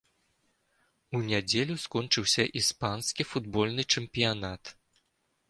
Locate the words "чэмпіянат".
3.97-4.63